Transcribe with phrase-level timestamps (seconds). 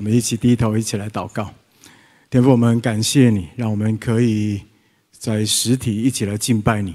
[0.00, 1.52] 我们一起低头，一起来祷告。
[2.30, 4.58] 天父，我们感谢你，让我们可以
[5.12, 6.94] 在实体一起来敬拜你。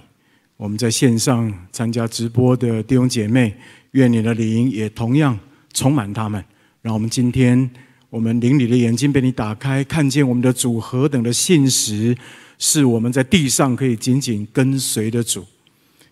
[0.57, 3.55] 我们在线上参加直播的弟兄姐妹，
[3.91, 5.37] 愿你的灵也同样
[5.71, 6.43] 充满他们。
[6.81, 7.69] 让我们今天，
[8.09, 12.17] 我们灵里的眼睛被你打开，看见我们的主何等的信实，
[12.57, 15.45] 是我们在地上可以紧紧跟随的主。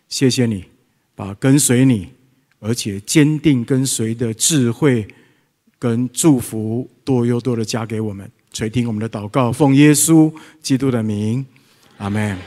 [0.09, 0.63] 谢谢你，
[1.15, 2.09] 把跟随你，
[2.59, 5.07] 而且坚定跟随的智慧
[5.83, 8.25] 跟祝福多又多的加给我们。
[8.53, 11.45] 垂听我们的祷告，奉耶稣基督的名，
[11.97, 12.37] 阿门。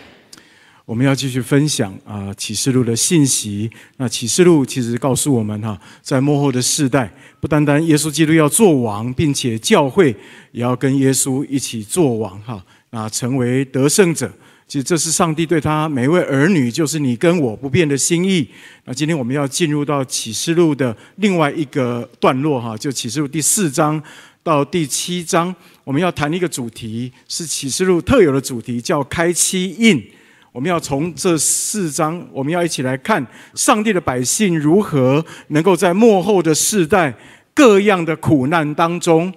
[0.87, 3.71] 我们要继续分享啊启示录的信息。
[3.99, 10.16] 那启示录其实告诉我们哈，在幕后的世代，不单单耶稣基督要做王，并且教会
[10.53, 14.33] 也要跟耶稣一起做王哈，那成为得胜者。
[14.69, 18.48] 其实这是上帝对他每一位儿女，就是你跟我不变的心意。
[18.84, 24.02] 那今天我们要进入到启示录的另外一个段落哈，就启示录第四章
[24.43, 25.55] 到第七章。
[25.84, 30.04] 我们要谈一个主题，是启示录特有的主题，叫开七印。
[30.51, 37.15] 我们要从这四章，我们要一起来看上帝的百姓如何能够在幕后的世代
[37.54, 39.32] 各样的苦难当中，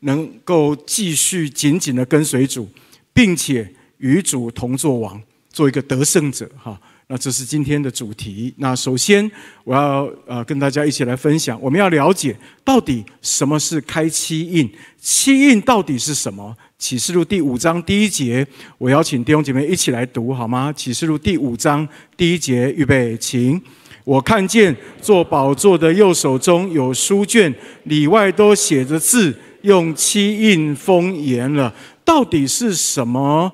[0.00, 2.70] 能够继续紧紧的跟随主，
[3.12, 6.48] 并且与主同作王，做一个得胜者。
[6.62, 6.78] 哈。
[7.08, 8.54] 那这是今天的主题。
[8.56, 9.30] 那首先，
[9.64, 16.56] 我要呃跟大家一起来分享，我们要了解到底什么是开七印，七印到底是什么？
[16.78, 18.46] 启示录第五章第一节，
[18.78, 20.72] 我邀请弟兄姐妹一起来读好吗？
[20.72, 23.60] 启示录第五章第一节，预备，请。
[24.04, 31.74] 我看见坐宝座的右手中有书卷，里外都写着字，用七印封严了。
[32.04, 33.52] 到底是什么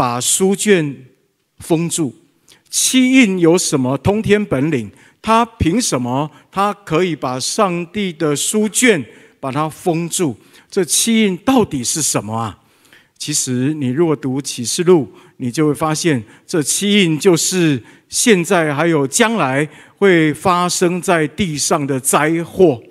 [0.00, 0.96] 把书卷
[1.58, 2.10] 封住？
[2.70, 4.90] 七印有什么通天本领？
[5.20, 6.30] 他凭什么？
[6.50, 9.04] 他可以把上帝的书卷
[9.38, 10.34] 把它封住？
[10.70, 12.58] 这七印到底是什么啊？
[13.18, 22.82] 其实，你如果读启示录，你就会发现，这七印就是现在还有将来会发生在地上的灾祸。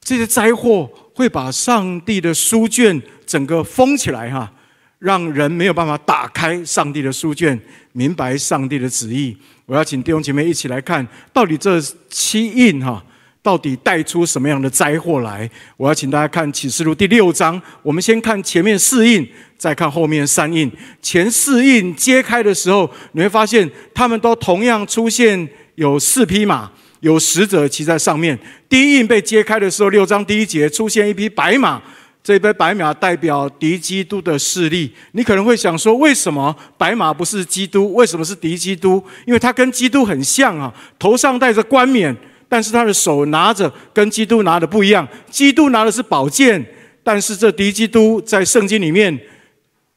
[0.00, 4.52] 这些灾祸会把上帝的书卷整个封起来，哈。
[5.00, 7.58] 让人没有办法打开上帝的书卷，
[7.92, 9.34] 明白上帝的旨意。
[9.64, 11.80] 我要请弟兄姐妹一起来看，到底这
[12.10, 13.02] 七印哈，
[13.42, 15.50] 到底带出什么样的灾祸来？
[15.78, 20.70] 我要请大家看启示录第六章，我们先看前面四印，再看后面三印。
[21.00, 28.38] 前四印揭开的时候，你会发现他们都同样出现有四匹马，有使者骑在上面。
[28.68, 31.80] 第一印被揭开的时候，六章第一节出现一匹白马。
[32.22, 37.94] 这杯白马代表敌基督的势力，你可能会想说，为什么白马不是基督？
[37.94, 39.02] 为什么是敌基督？
[39.26, 42.14] 因为他跟基督很像啊，头上戴着冠冕，
[42.46, 45.08] 但是他的手拿着跟基督拿的不一样。
[45.30, 46.64] 基督拿的是宝剑，
[47.02, 49.18] 但是这敌基督在圣经里面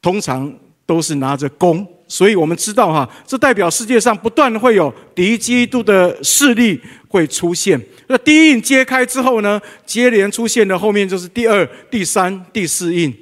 [0.00, 0.52] 通常
[0.86, 1.86] 都是拿着弓。
[2.06, 7.80] 所以我们知道哈，这代表世界上不断会有敌基督的势力会出现。
[8.06, 13.12] 那第一印揭开之后呢，接连出现的后面就是第二、第三、第四印。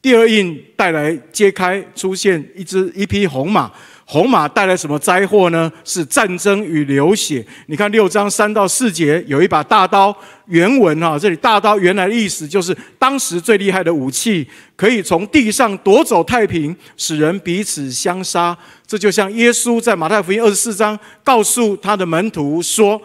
[0.00, 3.70] 第二印带来揭开，出现一只一匹红马。
[4.12, 5.72] 红马带来什么灾祸呢？
[5.84, 7.42] 是战争与流血。
[7.64, 10.14] 你看六章三到四节，有一把大刀。
[10.48, 14.46] 原文哈，这里大刀原来的意思就是当时最厉害的武器，
[14.76, 18.54] 可以从地上夺走太平，使人彼此相杀。
[18.86, 23.00] 这就像耶稣在马太福音二十四章告诉他的门徒说：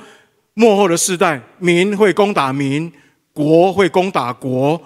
[0.56, 2.91] 末后的世代，民会攻打民，
[3.31, 4.81] 国会攻打国，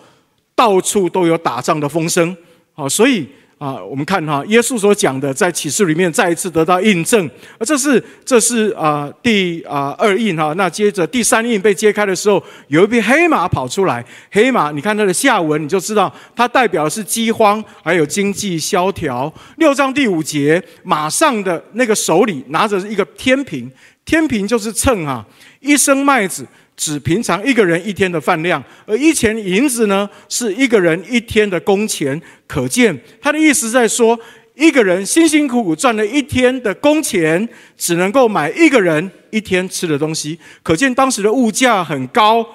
[0.54, 2.38] 到处都有打仗的风声。
[2.74, 3.28] 好，所以。
[3.62, 7.30] 啊，我们看哈，耶稣所讲的，在启示里面再一次得到印证。
[7.60, 14.04] 而这是这是啊第啊二印哈，那接着第三印被揭开的时候，有一匹黑马跑出来。
[14.32, 19.32] 黑马，你看它的下文，你就知道它代表的是饥荒，还有经济萧条。
[19.58, 23.72] 六章第五节，马上的那个手里拿着一个天平，
[24.04, 25.24] 天平就是秤啊，
[25.60, 26.44] 一升麦子。
[26.76, 32.20] 指平常一个人一天的饭量，而一钱银子呢，是一个人一天的工钱。
[32.48, 34.20] 可见他的意思在说，
[34.56, 37.48] 一个人辛辛苦苦赚了一天的工钱，
[37.78, 40.40] 只能够买一个人一天吃的东西。
[40.64, 42.46] 可见当时的物价很高，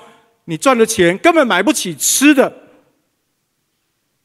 [0.47, 2.53] 你赚的钱根本买不起吃的，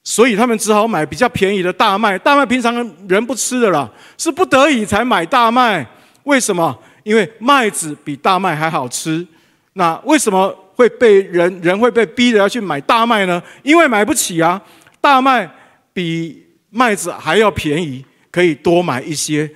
[0.03, 2.17] 所以他们只好买比较便宜的大麦。
[2.17, 2.73] 大麦平常
[3.07, 5.87] 人不吃的啦，是不得已才买大麦。
[6.23, 6.77] 为什么？
[7.03, 9.25] 因为麦子比大麦还好吃。
[9.73, 13.41] 那为什么会被人人会被逼着要去买大麦呢？
[13.63, 14.61] 因为买不起啊！
[14.99, 15.49] 大麦
[15.93, 19.49] 比麦子还要便宜，可以多买一些。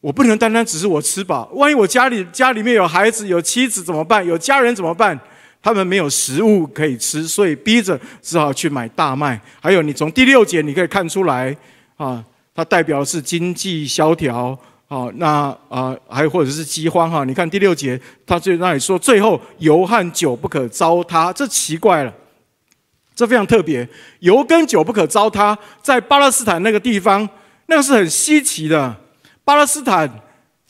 [0.00, 4.26] 我不能单单只是我吃饱，万一我家里家里面有孩子、有妻子怎么办？
[4.26, 5.18] 有家人怎么办？
[5.62, 9.38] 他们没有食物可以吃，所以逼着只好去买大麦。
[9.60, 11.54] 还有，你从第六节你可以看出来
[11.96, 12.24] 啊，
[12.54, 14.58] 它代表是经济萧条
[14.90, 15.10] 好。
[15.12, 17.24] 那啊，还有或者是饥荒哈。
[17.24, 22.12] 你看第六节，他在那里说，最后油和酒不可糟蹋，这奇怪了，
[23.14, 23.88] 这非常特别，
[24.18, 27.26] 油跟酒不可糟蹋，在巴勒斯坦那个地方，
[27.66, 28.96] 那个是很稀奇的，
[29.44, 30.10] 巴勒斯坦。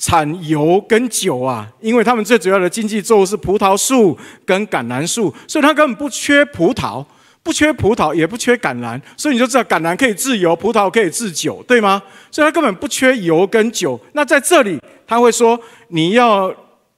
[0.02, 7.04] 产油跟酒啊，因为他们最主要的经济作物是葡萄树跟橄榄树，所以他根本不缺葡萄，
[7.50, 12.00] 不缺葡萄，也不缺橄榄，所以你就知道橄榄可以制油，葡萄可以制酒，对吗？
[12.30, 14.00] 所以他根本不缺油跟酒。
[14.12, 16.54] 那在这里他会说，你要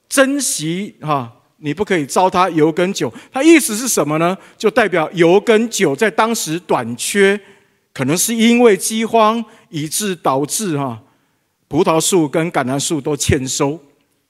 [0.07, 3.11] 珍惜哈，你不可以糟蹋油跟酒。
[3.31, 4.37] 他意思是什么呢？
[4.55, 7.39] 就代表油跟酒在当时短缺，
[7.91, 11.01] 可能是因为饥荒以致导致哈。
[11.67, 13.79] 葡萄树跟橄榄树都欠收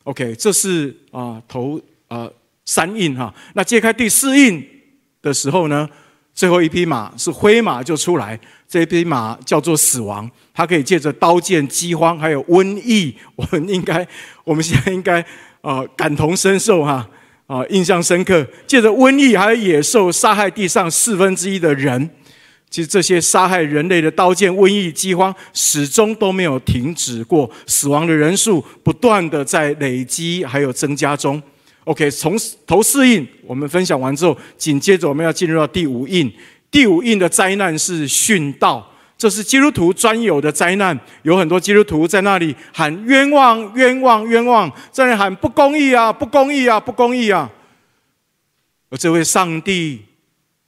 [0.06, 1.78] ，OK，这是啊头
[2.08, 2.30] 啊
[2.64, 3.36] 三印哈。
[3.56, 4.66] 那揭开第四印
[5.22, 5.90] 的时候呢，
[6.33, 14.06] 最后一匹马是灰马就出来，这一匹马叫做死亡，它可以借着刀剑、饥荒还有瘟疫，我们应该
[14.44, 15.24] 我们现在应该
[15.62, 17.07] 啊感同身受哈
[17.45, 22.09] 啊印象深刻，借着瘟疫还有野兽杀害地上四分之一的人。
[22.69, 31.39] 其实这些杀害人类的刀剑、瘟疫、饥荒，始终都没有停止过，死亡的人数不断的在累积，还有增加中。
[31.85, 32.35] OK，从
[32.65, 36.31] 头四印我们分享完之后，紧接着我们要进入到第五印。
[36.71, 41.00] 第五印的灾难是殉道，这是基督徒专有的灾难。
[41.21, 47.50] 有很多基督徒在那里喊冤枉、冤枉、冤枉，在那喊不公义啊、不公义啊、不公义啊。
[48.89, 50.01] 而这位上帝。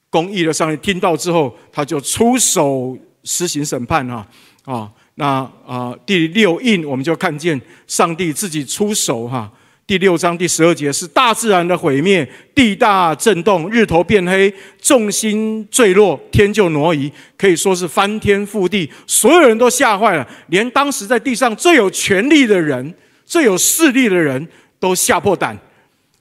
[0.07, 4.25] 公义的上帝听到之后，他就出手施行审判哈
[4.63, 9.51] 啊，那啊第六印我们就看见上帝自己出手哈。
[9.87, 22.93] 第六章第十二节是大自然的毁灭，地大震动，日头变黑，众星坠落，天就挪移，可以说是翻天覆地，所有人都吓坏了，连当时在地上最有权力的人、
[23.25, 24.47] 最有势力的人
[24.79, 25.57] 都吓破胆。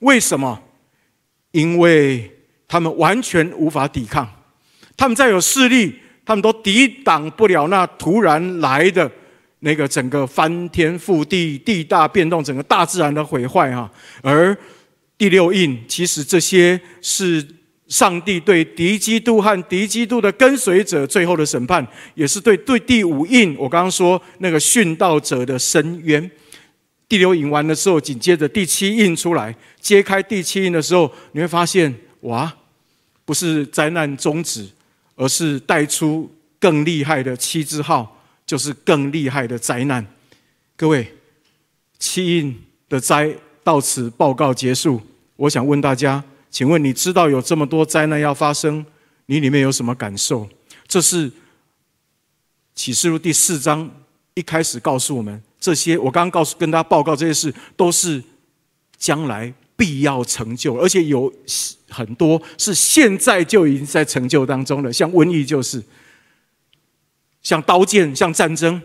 [0.00, 0.60] 为什么？
[1.52, 2.30] 因为。
[2.66, 4.28] 他们完全无法抵抗，
[4.96, 5.94] 他们再有势力，
[6.24, 9.08] 他们都抵挡不了那突然来的
[9.64, 13.90] 那个整个翻天覆地、地大变动、整个大自然的毁坏哈。
[14.22, 14.56] 而
[15.18, 17.44] 第六印，其实这些是
[17.88, 26.30] 上帝对敌基督和敌基督的跟随者最后的审判，也是对对第五印，我刚刚说那个殉道者的伸冤。
[27.08, 31.92] 第六印完的时候，紧接着第七印出来，揭开第七印的时候，你会发现。
[32.24, 32.50] 哇，
[33.26, 34.66] 不是灾难终止，
[35.14, 38.13] 而是带出更厉害的七字号，
[38.46, 40.06] 就是更厉害的灾难。
[40.76, 41.14] 各位，
[41.98, 45.00] 七印的灾到此报告结束。
[45.36, 48.84] 我想问大家，请问你知道有这么多灾难要发生，
[49.26, 50.48] 你里面有什么感受？
[50.86, 51.30] 这是
[52.74, 53.90] 启示录第四章
[54.34, 58.22] 一开始告诉我们，这些我刚刚告诉跟大家报告这些事，都是
[58.96, 59.52] 将来。
[59.76, 61.30] 必要成就，而且有
[61.88, 64.92] 很多是现在就已经在成就当中了。
[64.92, 65.82] 像瘟疫就是，
[67.44, 68.82] 像刀剑，像战争。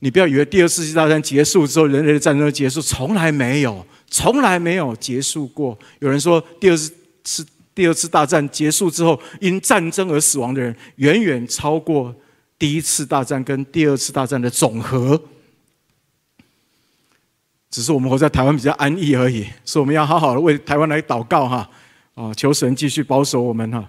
[0.00, 5.78] 你不要以为第二次世界大战结束之后，人类的战争结束，从来没有，从来没有结束过。
[6.00, 12.14] 有人说，第二次第二次大战结束之后，因战争而死亡的人，远远超过
[12.58, 15.22] 第一次大战跟第二次大战的总和。
[17.70, 21.70] 只是我们活在台湾比较安逸而已，所以我们要好好的为台湾来祷告哈，
[22.14, 23.88] 啊，求神继续保守我们哈。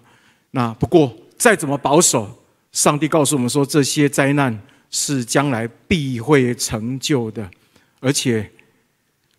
[0.51, 2.40] 那不过再怎么保守，
[2.71, 7.49] 上帝告诉我们说，这些灾难是将来必会成就的，
[7.99, 8.49] 而且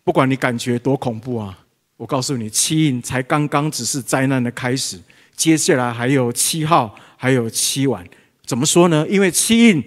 [0.03, 1.57] 不管你感觉多恐怖啊，
[1.97, 4.99] 我告诉你，七印才刚刚只是灾难的开始，
[5.35, 8.07] 接下来还有七号，还有七晚。
[8.45, 9.05] 怎么说呢？
[9.09, 9.83] 因为七印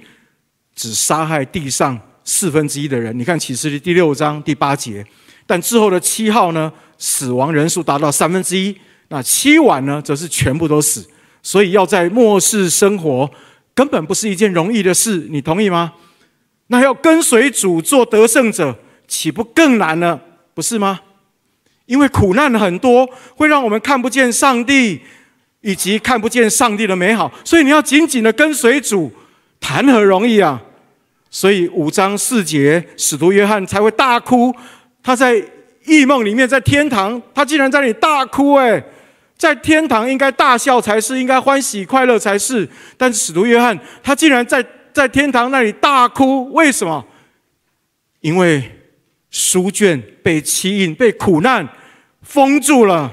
[0.75, 2.01] 只杀害地上。
[2.29, 5.07] 四分之一的人，你看启示录第六章第八节，
[5.47, 8.77] 但之后的七号呢，死亡人数达到三分之一，
[9.11, 11.09] 那七晚呢，则是全部都死。
[11.47, 13.31] 所以要在末世生活，
[13.73, 15.93] 根本不是一件容易的事，你同意吗？
[16.67, 18.77] 那要跟随主做得胜者，
[19.07, 20.19] 岂不更难呢？
[20.55, 20.99] 不是吗？
[21.85, 25.01] 因为苦难很多，会让我们看不见上帝，
[25.61, 29.13] 以及看不见上帝的美好，所以你要紧紧的跟随主，
[29.61, 30.61] 谈何容易啊！
[31.31, 34.53] 所以五章四节，使徒约翰才会大哭。
[35.01, 35.41] 他在
[35.85, 38.55] 异梦里面，在天堂，他竟然在那里大哭。
[38.55, 38.83] 哎，
[39.37, 42.69] 在天堂应该大笑才是，应该欢喜快乐才是。
[42.97, 47.05] 但是使徒约翰，他竟然在在天堂那里大哭，为什么？
[48.21, 48.81] 因为
[49.31, 51.69] 书卷被七印、被苦难
[52.23, 53.13] 封住了，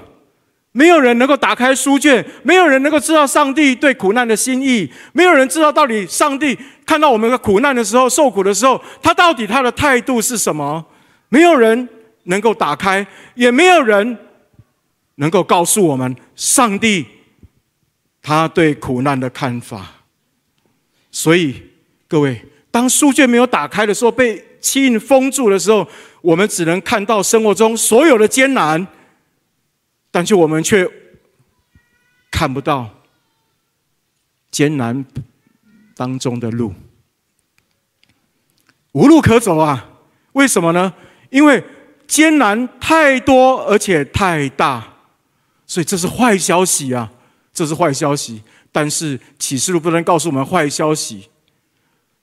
[0.72, 10.84] 没有人能够打开书卷，没有人能够知道上帝对苦难的心意，没有人知道到底上帝看到我们的苦难的时候、受苦的时候，他到底他的态度是什么？
[11.28, 11.88] 没有人
[12.24, 14.18] 能够打开，也没有人
[15.16, 17.06] 能够告诉我们上帝
[18.22, 20.04] 他对苦难的看法。
[21.12, 21.62] 所以，
[22.08, 25.88] 各位，当书卷没有打开的时候，被气印封住的时候，
[26.22, 28.88] 我们只能看到生活中所有的艰难，
[30.10, 30.90] 但是我们却
[32.32, 32.90] 看不到
[34.50, 35.06] 艰难
[35.96, 36.74] 当中的路，
[38.94, 39.90] 无路可走啊！
[40.32, 40.94] 为什么呢？
[41.30, 41.64] 因为
[42.08, 44.93] 艰难太多，而且太大，
[45.74, 47.12] 所以这是坏消息啊！
[47.52, 48.40] 这是坏消息。
[48.72, 51.28] 但是启示录不能告诉我们坏消息，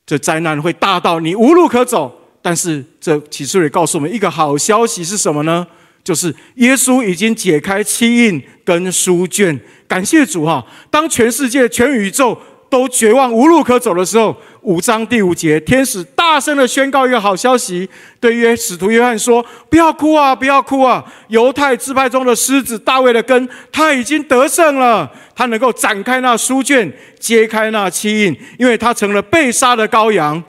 [0.06, 2.16] 这灾难会大到你无路可走。
[2.40, 5.66] 但是这启示录也告诉我们一个好消息是什么呢？
[6.04, 9.60] 就是耶稣已经解开七印跟书卷。
[9.88, 10.64] 感谢主哈！
[10.88, 12.40] 当全世界、全宇宙
[12.70, 21.04] 都绝望无路可走的时候，五章第五节，天使大声的宣告一个好消息，对约使徒约翰说：“不要哭啊，不要哭啊！
[21.28, 25.10] 犹太支派中的狮子大卫的根，他已经得胜了。
[25.34, 30.42] 他能够展开那书卷，揭开那漆印，因为他成了被杀的羔羊。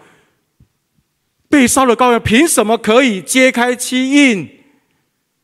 [1.50, 4.48] 被杀的羔羊凭什么可以揭开漆印？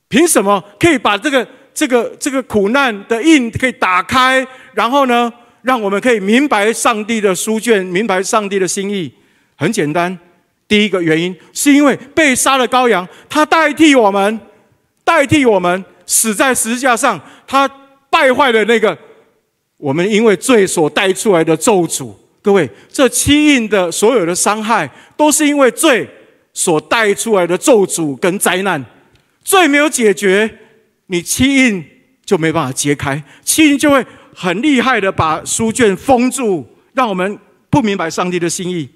[0.07, 4.45] 凭什么可以把这个这个这个苦难的印可以打开？
[4.73, 5.33] 然后呢？”
[5.67, 9.11] 让我们可以明白上帝的书卷，明白上帝的心意。
[9.57, 10.17] 很简单，
[10.65, 14.39] 第一个原因是因为被杀的羔羊，他代替我们，
[15.03, 17.69] 代替我们死在十字架上，他
[18.09, 18.97] 败坏了那个
[19.75, 22.13] 我们因为罪所带出来的咒诅。
[22.41, 26.09] 各位，这七印的所有的伤害，都是因为罪
[26.53, 28.81] 所带出来的咒诅跟灾难。
[29.43, 30.49] 罪没有解决，
[31.07, 31.83] 你七印
[32.25, 34.05] 就没办法揭开，七印就会。
[34.39, 36.63] 很厉害的把书卷封住，
[36.93, 37.39] 让我们
[37.71, 38.87] 不明白上帝的心意。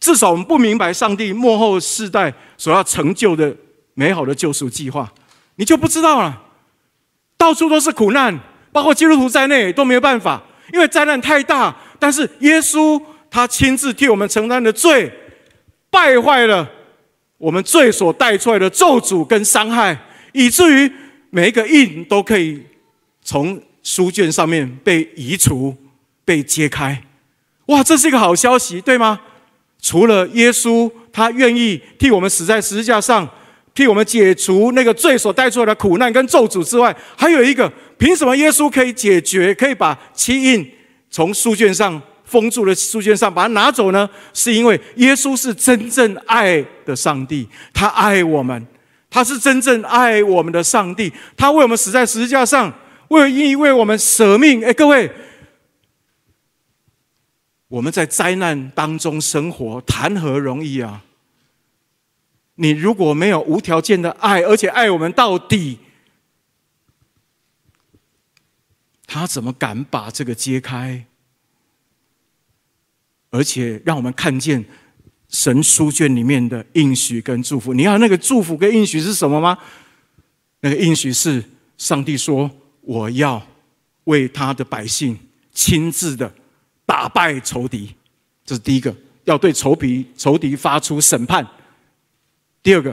[0.00, 3.54] 至少我们不明白上帝幕后世代所要成就的
[3.94, 5.08] 美好的救赎计划，
[5.54, 6.42] 你就不知道了。
[7.38, 8.36] 到处都是苦难，
[8.72, 10.42] 包括基督徒在内都没有办法，
[10.72, 11.76] 因为灾难太大。
[12.00, 15.12] 但是耶稣他亲自替我们承担的罪，
[15.90, 16.68] 败坏了
[17.38, 19.96] 我们罪所带出来的咒诅跟伤害，
[20.32, 20.92] 以至于
[21.30, 22.60] 每一个印都可以
[23.22, 23.62] 从。
[23.82, 25.76] 书卷上面被移除、
[26.24, 27.02] 被揭开，
[27.66, 29.20] 哇，这是一个好消息，对吗？
[29.80, 33.26] 除了耶稣他愿意替我们死在十字架上，
[33.74, 40.70] 替我们解除那个罪所带出来的苦难跟咒诅之外，还有一个，凭什么耶稣可以解决、可以把漆印
[41.10, 44.08] 从书卷上封住的书卷上把它拿走呢？
[44.34, 48.66] 是因为耶稣是真正爱的上帝，他爱我们，
[49.08, 52.70] 他是真正爱我们的上帝，他为我们死在十字架上。
[53.10, 55.10] 为义为我们舍命，哎，各位，
[57.66, 61.04] 我们在灾难当中生活，谈何容易啊！
[62.54, 65.80] 你如果没有无条件的爱，而且爱我们到底，
[69.06, 71.06] 他怎么敢把这个揭开？
[73.30, 74.64] 而且让我们看见
[75.28, 77.74] 神书卷里面的应许跟祝福。
[77.74, 79.58] 你要那个祝福跟应许是什么吗？
[80.60, 81.42] 那个应许是
[81.76, 82.48] 上帝说。
[82.90, 83.40] 我要
[84.04, 85.16] 为他的百姓
[85.52, 86.34] 亲自的
[86.84, 87.94] 打败仇敌，
[88.44, 88.92] 这是第一个，
[89.22, 91.46] 要对仇敌仇敌发出审判。
[92.64, 92.92] 第二个，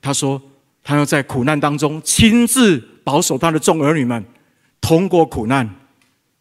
[0.00, 0.40] 他说
[0.84, 4.24] 他要在苦难当中亲自保守他的众儿女们，
[4.80, 5.68] 通过苦难，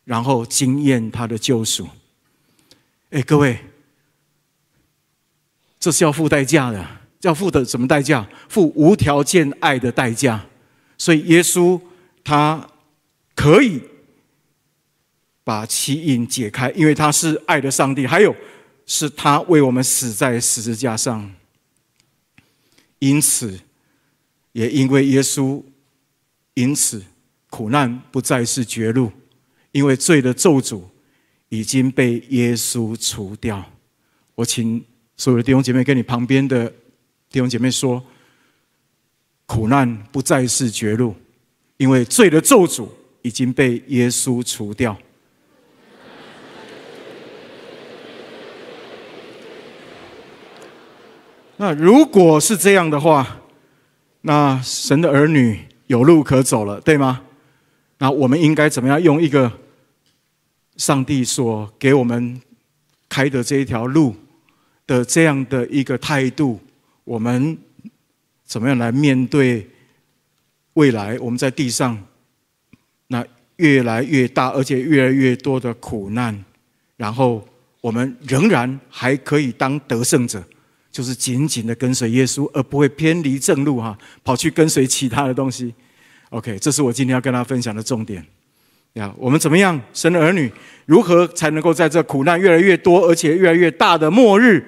[0.03, 1.89] 然后经验他的救赎。
[3.09, 3.57] 哎，各位，
[5.79, 6.85] 这是要付代价的，
[7.21, 8.29] 要付的什么代价？
[8.47, 10.45] 付无条件爱的代价。
[10.95, 11.81] 所以耶稣
[12.23, 12.69] 他。
[13.43, 13.81] 可以
[15.43, 18.07] 把漆印解开，因为他是爱的上帝。
[18.07, 18.33] 还有，
[18.85, 21.29] 是他为我们死在十字架上。
[22.99, 23.59] 因此，
[24.53, 25.61] 也因为耶稣，
[26.53, 27.03] 因此
[27.49, 29.11] 苦难不再是绝路，
[29.73, 30.81] 因为罪的咒诅
[31.49, 33.61] 已经被耶稣除掉。
[34.35, 34.81] 我请
[35.17, 36.69] 所有的弟兄姐妹跟你旁边的
[37.29, 38.01] 弟兄姐妹说：
[39.45, 41.13] 苦难不再是绝路，
[41.75, 42.87] 因为罪的咒诅。
[43.23, 44.95] 已经被耶稣除掉。
[51.57, 53.39] 那如果是这样的话，
[54.21, 57.21] 那神的儿女有路可走了，对吗？
[57.99, 59.49] 那我们应该怎么样用一个
[60.75, 62.41] 上帝所给我们
[63.07, 64.13] 开的这一条路
[64.85, 66.59] 的这样的一个态度，
[67.05, 67.57] 我们
[68.43, 69.69] 怎么样来面对
[70.73, 71.97] 未来我们在地上
[73.57, 76.43] 越来越大，而且越来越多的苦难，
[76.97, 77.47] 然后
[77.81, 80.43] 我们仍然还可以当得胜者，
[80.91, 85.73] 就是紧紧的跟随耶稣，而不会偏离正路哈，跑去跟随其他的东西。
[86.29, 88.25] OK，这是我今天要跟大家分享的重点。
[88.93, 89.79] 呀，我们怎么样？
[89.93, 90.51] 神的儿女
[90.85, 94.63] 如何才能够在这苦难越来越多，而且越来越大的末日，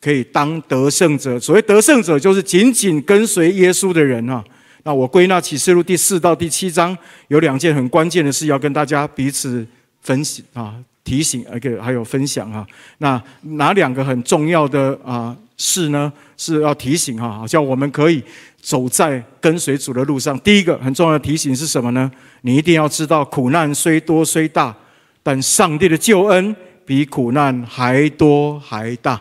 [0.00, 1.38] 可以当得胜者？
[1.38, 4.44] 所谓得胜者，就是紧紧跟随耶稣的人啊。
[4.88, 9.66] 那我归纳启示录第四到第七章有两件很关键的事，要跟大家彼此
[10.00, 12.66] 分析啊，提醒，而且还有分享啊。
[12.96, 16.10] 那哪两个很重要的啊事呢？
[16.38, 18.24] 是要提醒哈，好像我们可以
[18.62, 20.40] 走在跟随主的路上。
[20.40, 22.10] 第一个很重要的提醒是什么呢？
[22.40, 24.74] 你一定要知道，苦难虽多虽大，
[25.22, 29.20] 但上帝的救恩比苦难还多还大。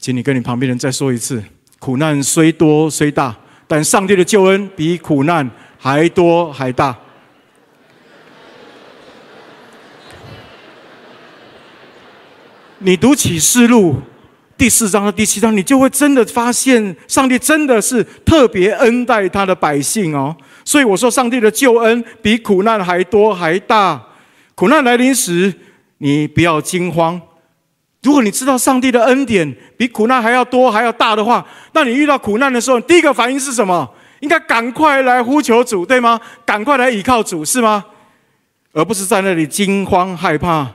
[0.00, 1.44] 请你跟你旁边人再说一次。
[1.78, 6.96] 苦难虽多虽大，但上帝的救恩比苦难还多还大。
[12.80, 13.96] 你读启示录
[14.56, 20.36] 第四章和第七章，你就会真的发现，上帝真的是特别恩待他的百姓哦。
[20.64, 24.00] 所以我说，上帝的救恩比苦难还多还大。
[24.54, 25.52] 苦难来临时，
[25.98, 27.20] 你不要惊慌。
[28.08, 33.86] 如果你知道上帝的恩典比苦难还要多还要大的话，那你遇到苦难的时候，第一个反应是什么？
[34.20, 36.18] 应该赶快来呼求主，对吗？
[36.46, 37.84] 赶快来倚靠主，是吗？
[38.72, 40.66] 而不是在那里惊慌害怕。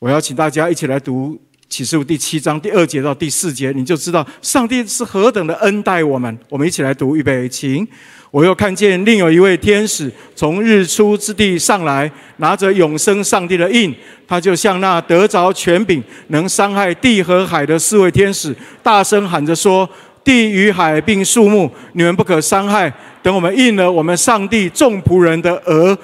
[0.00, 6.36] 我要请大家一起来读启示录第七章第二节到第四节，你就知道上帝是何等的恩待我们。
[6.48, 7.86] 我们一起来读，预备，请。
[8.32, 13.94] 我又看见另有一位天使从日出之地上来，拿着永生上帝的印。
[14.26, 19.86] 他就像那得着权柄能伤害地和海的四位天使，大声喊着说
[20.24, 22.90] ：“地与海并树木，你们不可伤害。
[23.22, 25.96] 等我们印了我们上帝众仆人的额。”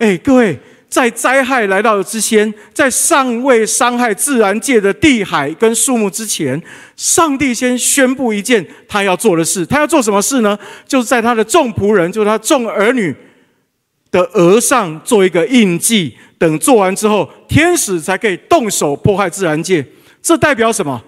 [0.00, 0.58] 哎，各位。
[0.94, 6.62] 在灾害来到之前，在尚未伤害自然界的地海跟树木之前，
[6.94, 9.66] 上帝先宣布一件他要做的事。
[9.66, 10.56] 他要做什么事呢？
[10.86, 13.12] 就是在他的众仆人，就是他众儿女
[14.12, 16.16] 的额上做一个印记。
[16.38, 19.84] 等做完之后，天使才可以动手破坏自然界。
[20.22, 21.02] 这代表什么？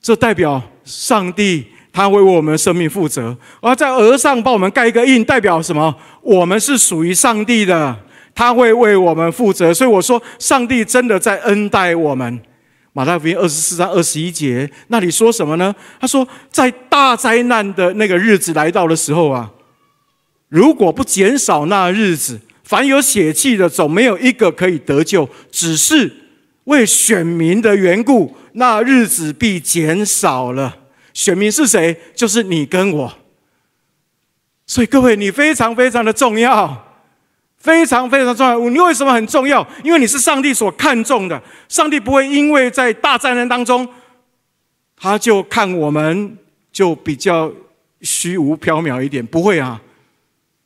[0.00, 3.36] 这代表上帝他会为我们的生命负责。
[3.60, 5.94] 而在额上帮我们盖一个印，代表什么？
[6.22, 7.94] 我们是属于上帝的。
[8.34, 12.40] 他会为我们负责，所以我说，上帝真的在恩待我们。
[12.92, 15.74] 马太福音二十四章二十一节那里说什么呢？
[16.00, 19.50] 他说，在大灾难的那个日子来到的时候啊，
[20.48, 25.28] 如果不减少那日子，凡有血气的，总没有一个可以得救。
[25.50, 26.12] 只是
[26.64, 30.76] 为选民的缘故，那日子必减少了。
[31.12, 31.96] 选民是谁？
[32.14, 33.12] 就是你跟我。
[34.66, 36.93] 所以各位，你非常非常的重要。
[37.64, 38.58] 非常非常重要。
[38.68, 39.66] 你为什么很重要？
[39.82, 41.42] 因为你是上帝所看重的。
[41.66, 43.88] 上帝不会因为在大灾难当中，
[44.94, 46.36] 他就看我们
[46.70, 47.50] 就比较
[48.02, 49.24] 虚无缥缈一点。
[49.24, 49.80] 不会啊，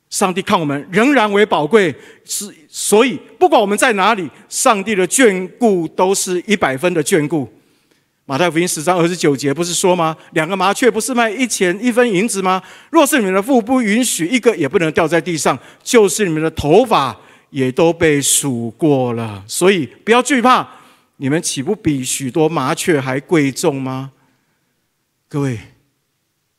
[0.09, 1.95] 上帝看我们仍然为宝贵。
[2.25, 7.49] 是，所以不管我们在哪里，上帝的眷顾都是一百分的眷顾。
[8.29, 10.15] 马太福音十章二十九节不是说吗？
[10.33, 12.61] 两个麻雀不是卖一钱一分银子吗？
[12.91, 19.43] 若是你们的父不允许，一个也不能掉在地上，就是你们的头发也都被数过了。
[19.47, 20.67] 所以不要惧怕，
[21.17, 24.11] 你们岂不比许多麻雀还贵重吗？
[25.27, 25.57] 各位，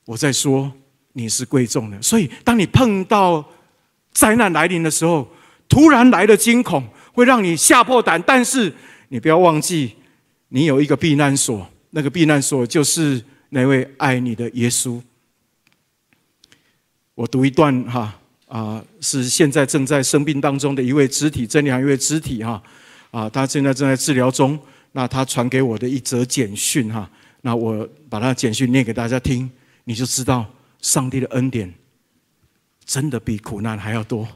[0.06, 0.72] 我在说
[1.12, 2.02] 你是贵重的。
[2.02, 3.48] 所以当你碰到
[4.12, 5.28] 灾难来临的时候，
[5.68, 8.74] 突然来的惊恐会让你吓破胆，但是
[9.10, 9.94] 你不要忘记。
[10.52, 15.00] 你有一个避难所，那个避难所就是那位爱你的耶稣。
[17.14, 22.60] 我读一段哈啊，是现在正在生病当中的一位肢体，真理还一位肢体哈
[23.12, 24.58] 啊，他现在正在治疗中。
[24.92, 27.08] 那他传给我的一则简讯哈，
[27.42, 29.48] 那我把他简讯念给大家听，
[29.84, 30.44] 你就知道
[30.80, 31.72] 上帝的恩典
[32.84, 34.26] 真的比苦难还要多，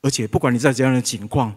[0.00, 1.54] 而且不管你在怎样的境况，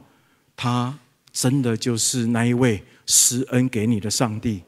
[0.58, 1.00] 他
[1.32, 2.84] 真的就是那一位。
[3.12, 4.62] 施恩给你的上帝，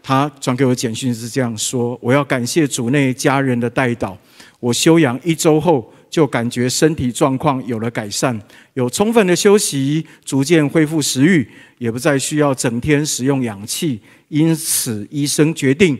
[0.00, 4.16] 他转给我简讯是这样说：我要感谢主内家人的代祷。
[4.60, 8.40] 我休养一周后，就感觉身体状况有了改善，
[8.74, 11.46] 有充分的休息，逐渐恢复食欲，
[11.78, 14.00] 也不再需要整天使用氧气。
[14.28, 15.98] 因此，医生决定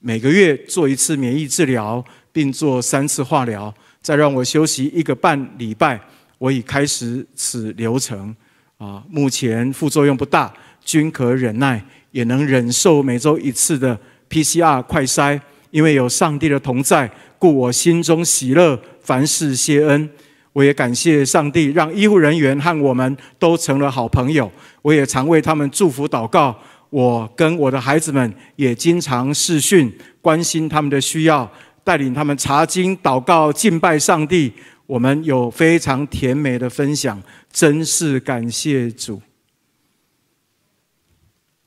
[0.00, 3.72] 每个月做一次免疫治疗，并做三次化疗，
[4.02, 6.00] 再让我休息一个半礼拜。
[6.38, 8.34] 我已开始此流程
[8.78, 10.52] 啊，目前副作用不大。
[10.84, 15.40] 均可忍耐，也能忍受每周一次的 PCR 快筛，
[15.70, 20.08] 因为有上帝的同在，故我心中喜乐，凡事谢恩。
[20.52, 24.50] 我也感谢上帝，让医护人员和我们都成了好朋友。
[24.82, 26.56] 我也常为他们祝福祷告。
[26.90, 31.48] 我跟我的孩子们也经常视讯，关心他们的需要，
[31.84, 34.52] 带领他们查经、祷告、敬拜上帝。
[34.86, 39.22] 我们有非常甜美的分享，真是感谢主。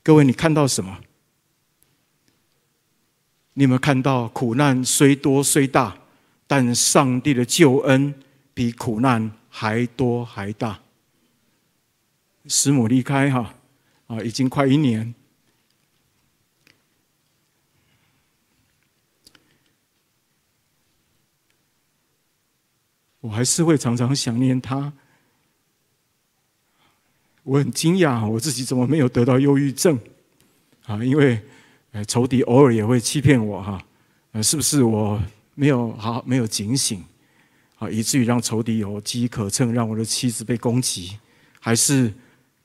[0.04, 1.00] 各位，你看到什么？
[3.54, 5.96] 你有没有看到苦难虽多虽大，
[6.46, 8.14] 但上帝的救恩
[8.52, 10.78] 比苦难还多还大？
[12.46, 13.54] 师母离开哈
[14.08, 15.14] 啊，已经快一年。
[23.20, 24.92] 我还是会常常想念他。
[27.44, 29.98] 我很惊讶，我自己怎么没有得到忧郁症？
[30.86, 31.40] 啊，因为，
[32.06, 33.82] 仇敌偶尔也会欺骗我哈。
[34.32, 35.22] 呃，是不是我
[35.54, 37.04] 没有好没有警醒，
[37.76, 41.18] 啊，以至于让仇敌有机可乘，让我的妻子被攻击？
[41.60, 42.12] 还是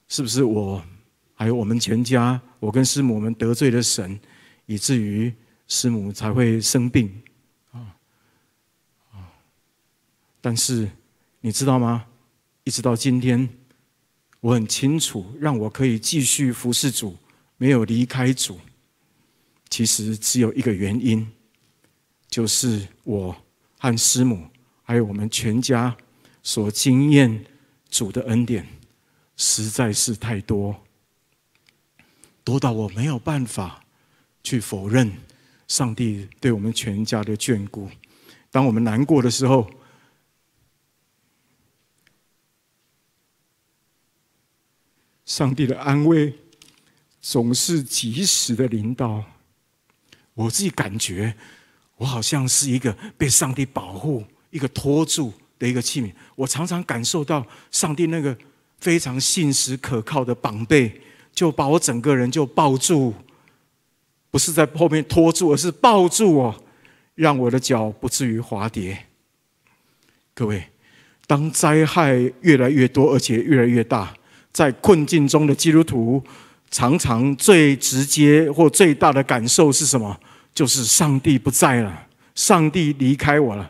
[0.08, 0.84] 是不是我
[1.36, 4.20] 还有我们全家，我跟师母们得罪了神，
[4.66, 5.32] 以至于
[5.68, 7.22] 师母才会生病
[7.72, 7.96] 啊
[9.12, 9.28] 啊？
[10.42, 10.90] 但是
[11.42, 12.06] 你知道吗？
[12.64, 13.48] 一直到今天，
[14.42, 17.18] 我很清楚，让我可以继续服侍主，
[17.58, 18.60] 没有离开主。
[19.70, 21.28] 其实只有一个原因，
[22.30, 23.36] 就是我
[23.78, 24.48] 和师母，
[24.84, 25.96] 还有我们全家
[26.42, 27.46] 所经验
[27.90, 28.66] 主的恩典，
[29.36, 30.84] 实在是太多，
[32.44, 33.84] 多到我没有办法
[34.42, 35.12] 去否认
[35.68, 37.90] 上帝对我们全家的眷顾。
[38.50, 39.70] 当我们难过的时候，
[45.30, 46.34] 上帝的安慰
[47.22, 49.24] 总是及时的临到。
[50.34, 51.32] 我自己感觉，
[51.98, 56.12] 我好像是一个被上帝保护、一个托住的一个器皿。
[56.36, 58.36] 我常常感受到上帝那个
[58.80, 60.92] 非常信实可靠的膀臂，
[61.32, 63.14] 就把我整个人就抱住，
[64.32, 66.64] 不是在后面拖住，而是抱住我，
[67.14, 69.06] 让我的脚不至于滑跌。
[70.34, 70.68] 各位，
[71.28, 74.16] 当灾害越来越多，而且越来越大。
[74.52, 76.24] 在困境中的基督徒，
[76.72, 80.20] 常常最直接或最大的感受是什么？
[80.54, 83.70] 就是上帝不在了，上帝离开我了。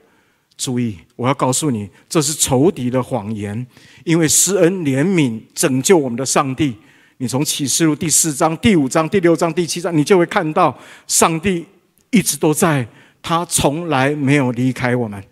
[0.57, 3.65] 注意，我要告诉你，这是仇敌的谎言。
[4.03, 6.75] 因为施恩怜悯拯救我们的上帝，
[7.17, 11.65] 你从启示录第四章、第五章、第六章、第七章，你就会看到上帝
[12.09, 12.87] 一直都在，
[13.21, 15.23] 他从来没有离开我们。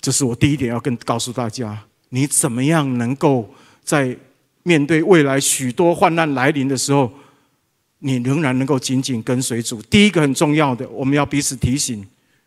[0.00, 1.84] 这是我第一点要跟告诉大家。
[2.14, 4.16] 你怎么样能够在
[4.62, 7.12] 面对未来许多患难来临的时候，
[7.98, 9.82] 你仍然能够紧紧跟随主？
[9.82, 12.06] 第一个很重要的，我们要彼此提醒，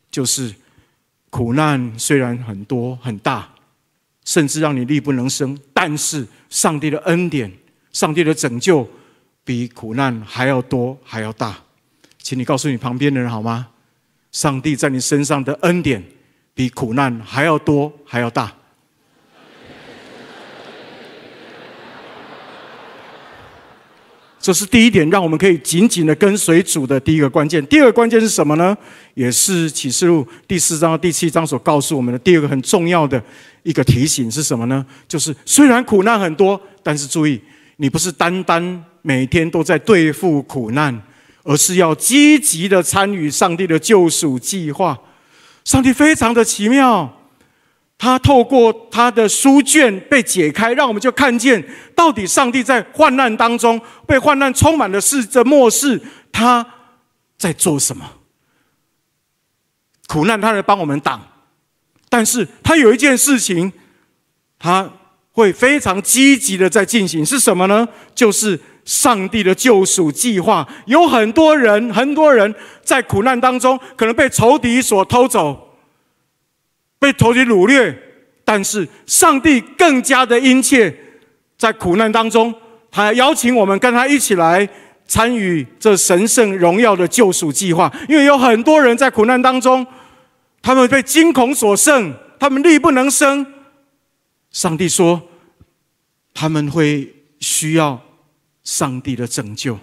[0.10, 0.56] 就是
[1.30, 3.50] 苦难虽然很多很大，
[4.24, 7.52] 甚至让你力不能生，但是上帝的恩典、
[7.92, 8.90] 上帝的拯救
[9.44, 11.58] 比苦难还要多还要大。
[12.20, 13.68] 请你告诉你旁边的人好吗？
[14.32, 16.02] 上帝在你身上的恩典
[16.54, 18.54] 比苦难还要多还要大。
[24.48, 27.62] 这是第一点，让我们可以紧紧的跟随主的第一个关键。
[27.68, 28.78] 第二个关键是什么呢？
[29.14, 33.22] 也是启示录第四章、第七章所告诉我们的第二个很重要的
[33.64, 34.86] 一个提醒是什么呢？
[35.06, 37.38] 就是虽然苦难很多，但是注意，
[37.76, 40.98] 你不是单单每天都在对付苦难，
[41.44, 44.98] 而是要积极的参与上帝的救赎计划。
[45.66, 47.17] 上帝非常的奇妙。
[47.98, 56.00] 他透过他的书卷被解开，让我们就看见到底上帝在患难当中，被患难充满的是这末世，
[56.32, 56.66] 他
[57.38, 58.06] 在做什么？
[60.08, 61.22] 苦难他来帮我们挡，
[62.08, 63.74] 但是他有一件事情，
[64.60, 64.90] 他
[65.32, 67.88] 会非常积极的在进行，是什么呢？
[68.16, 70.68] 就是上帝的救赎计划。
[70.86, 75.67] 有很多人，很多人在苦难当中，可能被仇敌所偷走。
[77.00, 77.98] 被仇敌掳掠，
[78.44, 80.94] 但是上帝更加的殷切，
[81.58, 82.54] 在苦难当中，
[82.90, 84.68] 他邀请我们跟他一起来
[85.06, 87.94] 参与这神圣荣耀的救赎计划。
[88.10, 89.86] 因为有很多人在苦难当中，
[90.62, 93.46] 他们被惊恐所胜，他们力不能生。
[94.52, 95.22] 上帝说，
[96.34, 98.02] 他们会需要
[98.64, 99.78] 上帝的拯救，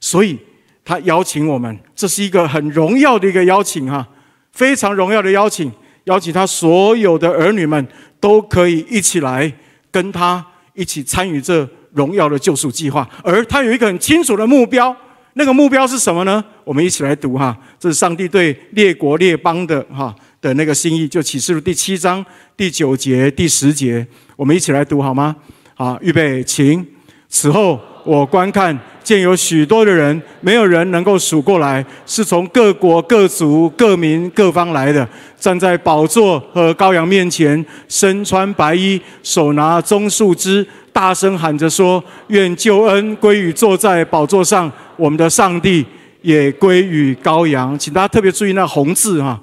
[0.00, 0.38] 所以
[0.84, 4.06] 他邀请我们，这是一个很荣耀的一个邀请哈，
[4.52, 5.70] 非常荣耀的邀请。
[6.06, 7.86] 邀请他所有的儿女们
[8.18, 9.52] 都可以一起来
[9.90, 14.94] 跟他一起参与这荣耀的救赎计划，而他有一个很清楚的目标，
[15.34, 16.44] 那个目标是什么呢？
[16.64, 22.24] 我们一起来读哈，这是上帝对列国列邦的哈的那个心意，就启示录第七章
[22.56, 25.34] 第九节、第十节，我们一起来读好吗？
[25.74, 26.86] 好，预备，请。
[27.28, 35.06] 此后，我观看，见有许多的人，没有人能够数过来，是从各国、各族、各民、各方来的，
[35.40, 45.84] 站在宝座和羔羊面前，身穿白衣，手拿棕树枝，大声喊着说：“愿救恩归于坐在宝座上我们的上帝，
[46.22, 49.40] 也归于羔羊。”请大家特别注意那红字哈，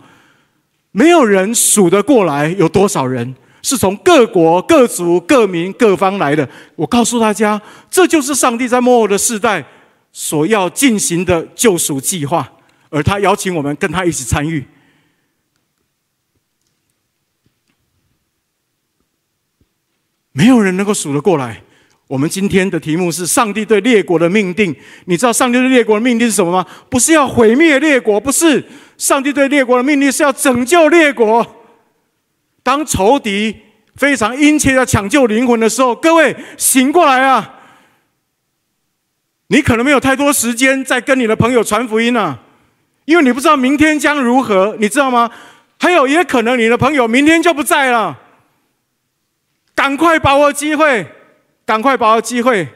[0.93, 3.35] 没有人数得过来有多少人。
[3.63, 6.47] 是从各国、各族、各民、各方来的。
[6.75, 9.65] 我告诉大家，这就是上帝在末后的世代
[10.11, 12.47] 所要进行的救赎计划，
[12.89, 14.63] 而他邀请我们跟他一起参与。
[20.33, 21.63] 没有人能够数得过来。
[22.07, 24.75] 我们今天的题目是上帝对列国的命定。
[25.05, 26.65] 你知道上帝对列国的命定是什么吗？
[26.89, 28.63] 不是要毁灭列国，不是。
[28.97, 31.62] 上帝对列国的命令是要拯救列国。
[32.63, 33.55] 当仇敌
[33.95, 37.59] 非常殷切的抢救灵魂的时候，各位醒过来啊！
[39.47, 42.39] 你可能没有太多时间再跟你的朋友传福音啊，
[43.05, 45.29] 因为你不知道明天将如何，你知道吗？
[45.77, 48.17] 还有，也可能你的朋友明天就不在了。
[49.75, 51.05] 赶快把握机会，
[51.65, 52.67] 赶快把握机会！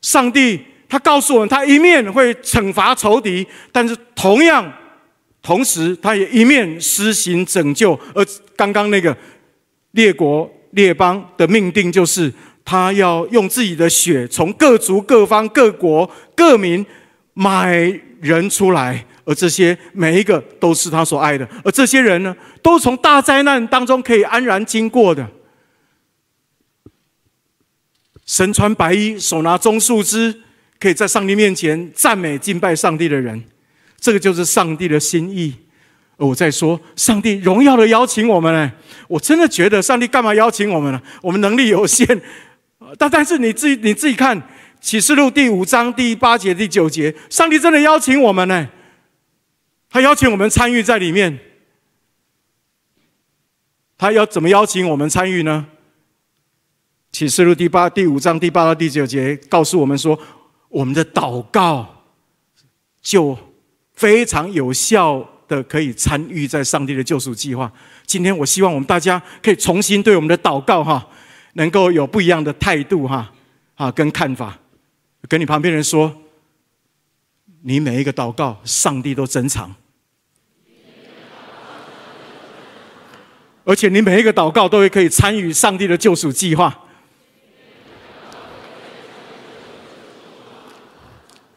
[0.00, 4.70] 上帝他告诉我们，他一面会惩罚仇敌，但是同样。
[5.42, 8.24] 同时，他也一面施行拯救，而
[8.54, 9.16] 刚刚那个
[9.90, 12.32] 列国列邦的命定，就是
[12.64, 16.86] 他要用自己的血，从各族、各方、各国、各民
[17.34, 17.76] 买
[18.20, 25.28] 人出来，而这些每一个都是他所爱的，而这些人呢，都从大灾难当中可以安然经过的。
[28.24, 30.40] 身穿白衣，手拿棕树枝，
[30.78, 33.42] 可以在上帝面前赞美敬拜上帝的人。
[34.02, 35.54] 这个就是上帝的心意，
[36.16, 38.72] 而我在说，上帝荣耀的邀请我们呢。
[39.06, 41.00] 我真的觉得上帝干嘛邀请我们呢？
[41.22, 42.20] 我们能力有限，
[42.98, 44.42] 但但是你自己你自己看
[44.80, 48.68] 启示录第五章第八节第九节，上帝真的邀请我们呢。
[49.88, 51.38] 他邀请我们参与在里面，
[53.96, 55.64] 他要怎么邀请我们参与呢？
[57.12, 60.18] 启示录第八第五章第八到第九节告诉我们说，
[60.70, 62.02] 我们的祷告
[63.00, 63.38] 就。
[63.94, 67.70] 非常有效的可以参与在上帝的救赎计划。
[68.06, 71.06] 今天我希望我们大家可以重新对我们的祷告哈，
[71.54, 73.32] 能够有不一样的态度哈，
[73.74, 74.58] 啊跟看法。
[75.28, 76.12] 跟你旁边人说，
[77.62, 79.72] 你每一个祷告，上帝都珍藏，
[83.64, 86.76] 而且你每一个祷告都会可以参与上帝的救赎计划。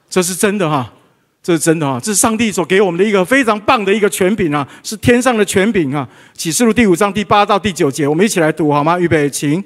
[0.08, 0.94] 这是真的哈。
[1.46, 2.00] 这是真的啊！
[2.02, 6.10] 这是上帝所给我们的一个非常棒的一个权柄啊，是天上的权柄啊！
[6.34, 8.98] 启示录第五章第八到第九节，我们一起来读好吗？
[8.98, 9.64] 预备，请。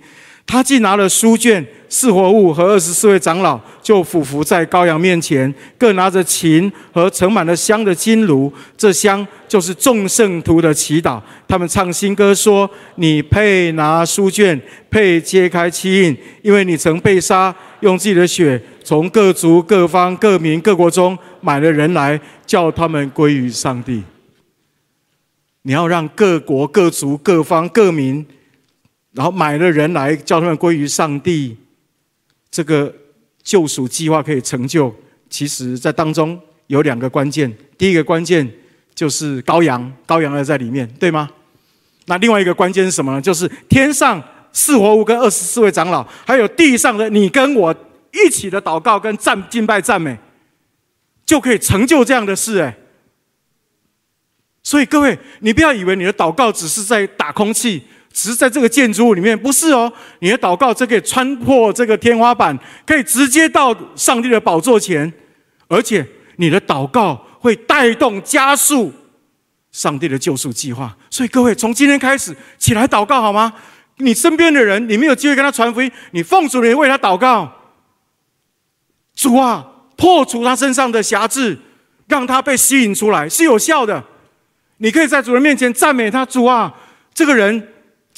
[0.49, 11.21] 他既拿了书卷，四活物和二十四位长老就俯伏在羔羊面前，各拿着琴和盛满了香的金炉，这香就是众圣徒的祈祷。
[11.47, 14.59] 他们唱新歌说：“你配拿书卷，
[14.89, 24.03] 配揭开七印，因为你曾被杀，用自己的血从各族、各方、各民、各国中。”买了人来，叫他们归于上帝。
[25.61, 28.25] 你要让各国、各族、各方、各民，
[29.13, 31.57] 然后买了人来，叫他们归于上帝。
[32.51, 32.93] 这个
[33.43, 34.93] 救赎计划可以成就，
[35.29, 37.53] 其实在当中有两个关键。
[37.77, 38.49] 第一个关键
[38.95, 41.29] 就是羔羊，羔羊要在里面，对吗？
[42.05, 43.21] 那另外一个关键是什么呢？
[43.21, 47.75] 就是天上四活物跟二十四位长老，还有地上的你跟我
[48.11, 50.17] 一起的祷告跟赞敬拜赞美。
[51.25, 52.75] 就可以成就这样的事哎，
[54.63, 59.91] 所以各位，你不要以为你的祷告只是在打空气，只是在这个建筑物里面，不是哦。
[60.19, 65.11] 你的祷告这可以穿破这个天花板，可以直接到上帝的宝座前，
[65.67, 66.05] 而且
[66.37, 68.93] 你的祷告会带动加速
[69.71, 70.95] 上帝的救赎计划。
[71.09, 73.53] 所以各位，从今天开始起来祷告好吗？
[73.97, 77.51] 你身边的人，你没有机会跟他传福音，你奉主名为他祷告，
[79.15, 79.65] 主啊。
[79.99, 81.59] 破除他身上的辖制，
[82.07, 84.01] 让他被吸引出来是有效的。
[84.77, 86.73] 你可以在主人面前赞美他，主啊，
[87.13, 87.67] 这个人，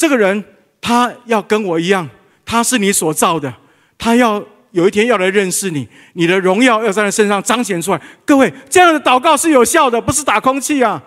[0.01, 0.43] 这个人，
[0.81, 2.09] 他要跟我一样，
[2.43, 3.53] 他是你所造的，
[3.99, 8.01] 他要有一天要来认识你，你的荣耀要在他身上彰显出来。
[8.25, 11.03] 各位，这样的祷告是有效的，不是打空气啊。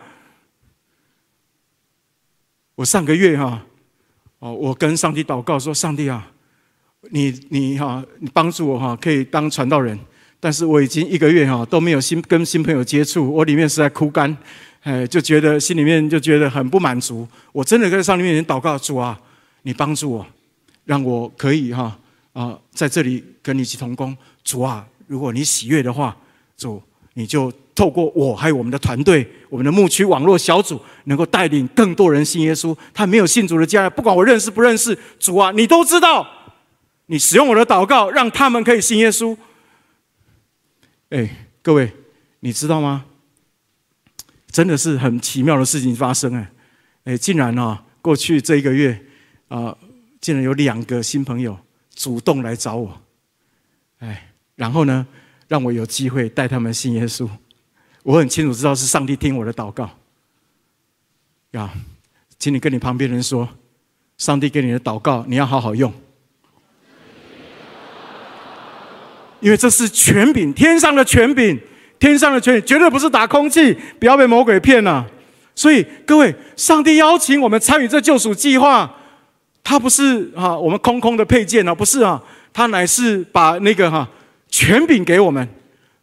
[2.77, 3.67] 我上个月哈，
[4.39, 6.31] 哦，我跟上帝祷告说：“上帝啊，
[7.11, 9.99] 你你哈，你帮助我哈，可以当传道人。”
[10.39, 14.37] 但是我已经一个月哈都没有新跟新朋友接触，我里面是在枯干，
[14.85, 17.27] 哎，就觉得心里面就觉得很不满足。
[17.53, 19.19] 我真的在上帝面前祷告，主啊，
[19.63, 20.27] 你帮助我，
[20.85, 21.99] 让我可以哈
[22.35, 24.15] 啊在这里跟你一起同工。
[24.43, 26.15] 主啊，如果你喜悦的话，
[26.55, 26.83] 主
[27.15, 32.77] 你就透过我还有我们的团队，我们的牧区网络小组，能够带领更多人信耶稣。
[32.93, 36.29] 他没有信主的家人，不管我认识不认识，主啊，你都知道。
[37.07, 39.35] 你使用我的祷告，让他们可以信耶稣。
[41.09, 41.91] 哎，各位，
[42.41, 43.07] 你知道吗？
[44.55, 46.49] 真的是很奇妙的事情发生哎！
[47.03, 49.05] 哎，竟然啊，过去这一个月
[49.49, 49.77] 啊，
[50.21, 51.59] 竟然有两个新朋友
[51.93, 53.03] 主动来找我。
[53.99, 55.05] 哎，然后呢，
[55.49, 57.29] 让我有机会带他们信耶稣。
[58.05, 59.91] 我很清楚知道是上帝听我的祷告。
[61.51, 61.69] 呀，
[62.39, 63.49] 请你跟你旁边人说，
[64.19, 65.93] 上帝给你的祷告，你要好好用。
[69.41, 71.61] 因为这是权柄，天上的权柄，
[72.05, 75.03] 天上的权柄绝对不是打空气，不要被魔鬼骗了。
[75.55, 78.95] 所以各位，上帝邀请我们参与这救赎计划，
[79.63, 84.07] 他不是啊，我们空空的配件啊，不是啊，他乃是把那个哈
[84.51, 85.49] 权柄给我们，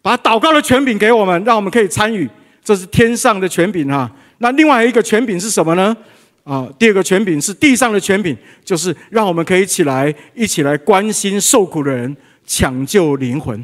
[0.01, 2.27] 把祷告的权柄给我们，让我们可以参与。
[2.63, 4.09] 这是天上的权柄哈。
[4.39, 5.95] 那另外一个权柄是什么呢？
[6.43, 8.35] 啊，第二个权柄是地上的权柄，
[8.65, 12.17] 就是让我们可以起来，一起来关心受苦的人。
[12.47, 13.63] 抢救灵魂，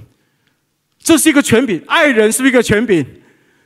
[1.08, 1.82] 这是一个权柄。
[1.88, 3.06] 爱人是不是一个权柄？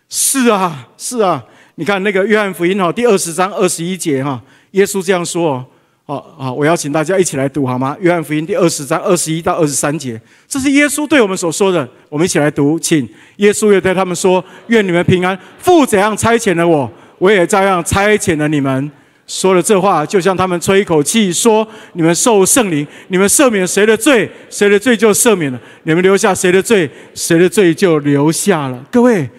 [0.07, 1.43] 是啊，是啊。
[1.73, 4.39] 你看那个约翰福音哈，第二十章二十一节哈，
[4.71, 5.65] 耶稣这样说。
[6.05, 7.97] 好好，我邀请大家一起来读好吗？
[7.99, 11.89] 约翰福音第二十章二十一到二十三节，这是耶稣对我们所说的。
[12.09, 13.09] 我们一起来读，请。
[13.37, 15.35] 耶稣又对他们说：“愿你们平安。
[15.57, 18.91] 父怎样差遣了我，我也照样差遣了你们。”
[19.33, 21.65] 说了这话，就像他们吹一口气，说
[21.95, 29.29] ：“你们受圣灵，你们赦免谁的罪，谁的罪就赦免了；你们留下谁的罪，谁的罪就留下了。”各位，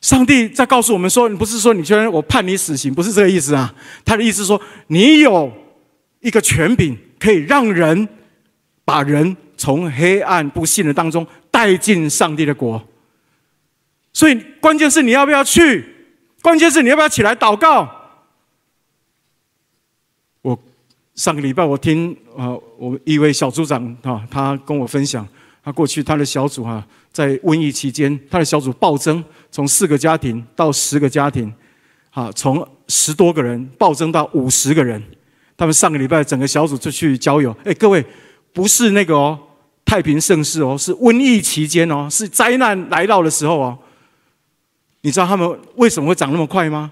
[0.00, 3.72] 上帝在告诉我们说：“你不是说你居然我判你死刑，不是这个意思啊。
[4.04, 5.52] 他的意思说，你有
[6.18, 8.08] 一个权柄，可以让人
[8.84, 12.82] 把人从黑暗不信的当中带进上帝的国。
[14.12, 15.84] 所以，关键是你要不要去，
[16.42, 17.88] 关键是你要不要起来祷告。”
[21.22, 25.24] 上个礼拜我听啊，我一位小组长啊，他跟我分享，
[25.62, 31.54] 他过去他的小组啊，在瘟疫期间，他的小组暴增，从四个家庭到十个家庭，
[32.10, 35.00] 啊，从十多个人暴增到五十个人。
[35.56, 37.56] 他们上个礼拜整个小组就去郊游。
[37.64, 38.04] 哎，各位，
[38.52, 39.38] 不是那个哦，
[39.84, 43.78] 太平盛世哦，是瘟疫期间哦，是灾难来到的时候哦。
[45.02, 46.90] 你知道他们为什么会长那么快吗？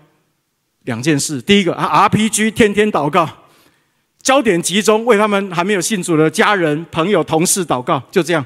[0.85, 3.29] 两件事，第一个啊，RPG 天天祷告。
[4.23, 8.45] 焦点集中，为他们还没有信主的家人、朋友、同事祷告，就这样。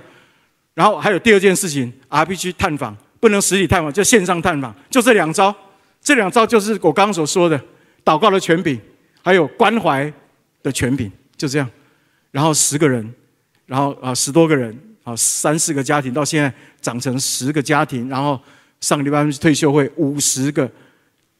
[0.73, 5.55] 然后还有第二件事情，RPG 探访不能实体探访，就线上探访，就这两招。
[6.01, 7.61] 这两招就是我刚刚所说的
[8.05, 8.81] 祷告的权柄，
[9.23, 10.13] 还有关怀
[10.63, 11.69] 的权柄，就这样。
[12.31, 13.15] 然后十个人，
[13.67, 18.09] 然后啊十多个人，啊三四个家庭，到现在长成十个家庭。
[18.09, 18.41] 然后
[18.81, 20.71] 上个礼拜退休会，五十个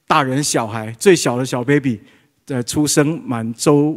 [0.07, 2.01] 大人小孩，最小的小 baby
[2.45, 3.97] 在出生满周。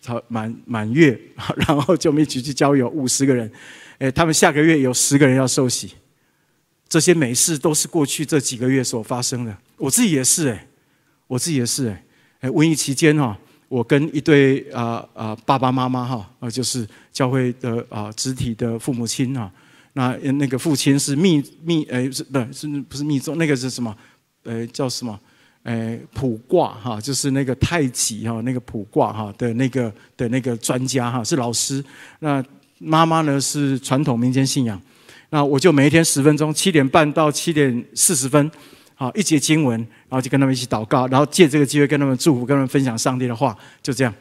[0.00, 1.18] 超满满月，
[1.68, 3.50] 然后就我们一起去郊游，五十个人，
[3.98, 5.92] 诶，他们下个月有十个人要受洗，
[6.88, 9.56] 这些美事都是过去这几个月所发生的。
[9.76, 10.68] 我自己也是，诶，
[11.26, 12.02] 我自己也是，诶，
[12.40, 19.52] 诶，瘟疫期间哈，我跟一对啊啊爸爸妈妈哈，啊就是教会的啊肢体的父母亲哈，
[19.92, 23.94] 那那个父亲是密密诶是不是不是密宗，那个是什么？
[24.44, 25.20] 呃叫什么？
[25.64, 31.84] 诶，卜卦哈，就是那个太极哈，那个卜卦哈的那个的那个专家哈，是老师。
[32.20, 32.42] 那
[32.78, 34.80] 妈妈呢是传统民间信仰。
[35.28, 38.50] 那我就每一天十分钟，七点半到七点四十分，
[38.94, 44.12] 好一节经文，然后就跟他们一起祷告，然后借这个机会跟他们祝福，跟他们分享上帝的话，就这样。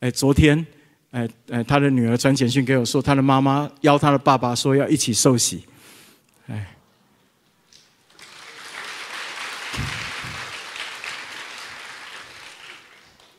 [0.00, 0.64] 诶，昨天，
[1.12, 5.64] 诶诶，他的女儿传简讯给我说，他的妈妈邀他的爸爸说要一起受洗，
[6.48, 6.66] 诶。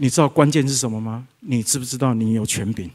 [0.03, 1.25] 你知道关键是什么吗？
[1.39, 2.91] 你知不知道你有权柄？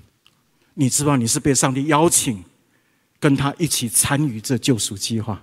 [0.74, 2.44] 你知道你是被上帝邀请
[3.18, 5.42] 跟他一起参与这救赎计划？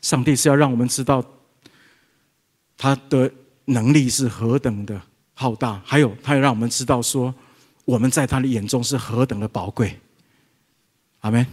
[0.00, 1.24] 上帝是要让我们知道
[2.76, 3.32] 他的
[3.66, 5.00] 能力是何等的
[5.34, 7.32] 浩大，还有他要让我们知道说
[7.84, 9.96] 我们在他的眼中是何等的宝贵。
[11.20, 11.46] 阿门。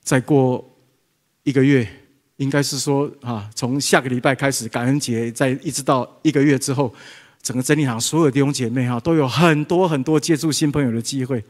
[0.00, 0.66] 再过
[1.42, 2.00] 一个月。
[2.36, 6.92] 应该是说啊，从下个礼拜开始，感恩节，在一直到一个月之后，
[7.42, 11.42] 整个真理堂所有弟兄姐妹哈，都有很多很多接触新朋友的机会。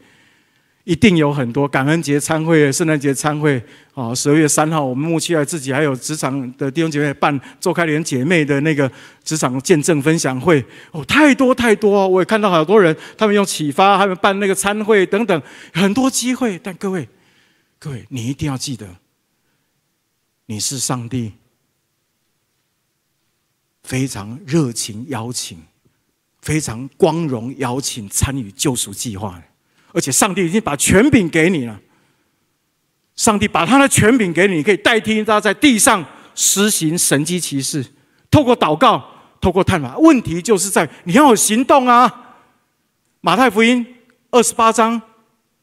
[0.83, 3.59] 一定有很多感恩节餐会、圣诞节餐会
[3.95, 4.13] 啊！
[4.13, 8.89] 十二月三号，我们牧区自己还有职场的弟兄姐妹办周开莲姐妹的那个
[9.23, 12.07] 职场见证分享会哦，太多太多！
[12.07, 15.41] 我也看到好多人，他们用启发，他们办那个餐会等等，
[15.73, 16.59] 很多机会。
[16.61, 17.09] 但各位，
[17.79, 18.85] 各位，你一定要记得，
[20.45, 21.33] 你是上帝
[23.83, 25.63] 非常热情邀请、
[26.41, 29.41] 非常光荣邀请参与救赎计划。
[29.93, 31.79] 而且上帝已经把权柄给你了，
[33.15, 37.85] 上帝把他的权柄给你，你可以代替他在地上施行神迹奇事，
[38.29, 39.03] 透过祷告，
[39.39, 39.97] 透过探访。
[40.01, 42.35] 问题就是在你要有行动啊！
[43.21, 43.85] 马太福音
[44.31, 45.01] 二十八章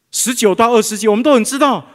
[0.09, 1.85] 十九到二十节，我们都很知道，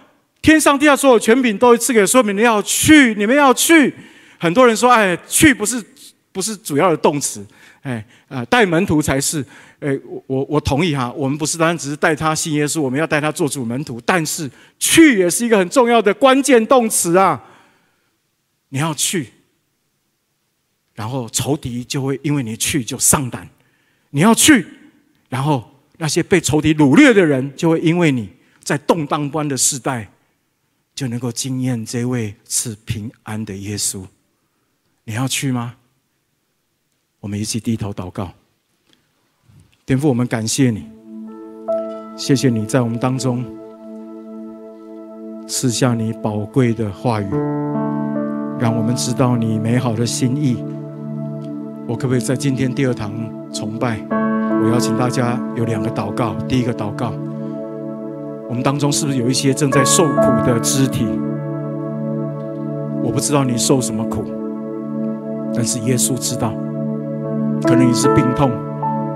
[0.41, 3.95] 天上地下所有权柄都赐给说明你要去，你们要去。
[4.39, 5.85] 很多人说，哎，去不是
[6.33, 7.45] 不是主要的动词。
[7.83, 9.45] 哎，啊，带门徒才是。
[9.81, 14.01] 哎，我我我同意哈，我们不是单只是带他信耶稣，我们要带他做主门徒。
[14.05, 17.41] 但是去也是一个很重要的关键动词啊！
[18.71, 19.29] 你要去，
[20.95, 23.49] 然后仇敌就会因为你去就丧胆。
[24.11, 24.67] 你要去，
[25.29, 25.63] 然后
[25.99, 28.29] 那些被仇敌掳掠的人就会因为你
[28.65, 30.11] 在动荡般的世代，
[30.99, 34.05] 就能够经验这位赐平安的耶稣。
[35.05, 35.77] 你要去吗？
[37.21, 38.33] 我们一起低头祷告，
[39.87, 40.89] 天父，我们感谢你，
[42.17, 43.45] 谢谢你在我们当中
[45.47, 47.31] 赐下你宝贵的话语，
[48.59, 50.57] 让我们知道你美好的心意。
[51.87, 53.13] 我可不可以在今天第二堂
[53.55, 56.35] 崇拜，我邀请大家有两个祷告。
[56.49, 57.13] 第一个祷告，
[58.49, 61.07] 我们当中是不是有一些正在受苦的肢体？
[63.03, 64.25] 我不知道你受什么苦，
[65.55, 66.53] 但是耶稣知道。
[67.63, 68.51] 可能你是病痛，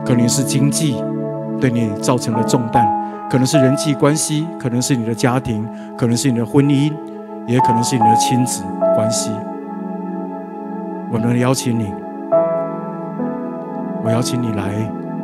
[0.04, 1.02] 可能是经济
[1.58, 2.86] 对你造成的重担，
[3.30, 5.66] 可能是人际关系，可能是你的家庭，
[5.96, 6.92] 可能是你的婚姻，
[7.46, 8.62] 也可能是你的亲子
[8.94, 9.30] 关系。
[11.10, 11.90] 我能邀请你，
[14.04, 14.74] 我邀请你来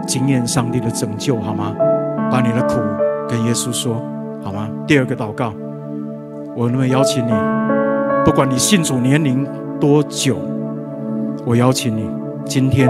[0.06, 1.74] 经验上帝的拯救，好吗？
[2.30, 2.74] 把你的苦
[3.28, 4.02] 跟耶稣说，
[4.42, 4.68] 好吗？
[4.86, 5.52] 第二个祷告，
[6.56, 7.32] 我能不能邀请你，
[8.24, 9.46] 不管你信主年龄
[9.78, 10.36] 多久，
[11.44, 12.08] 我邀请你
[12.44, 12.88] 今天。